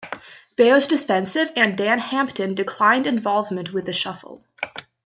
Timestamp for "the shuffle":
3.85-4.43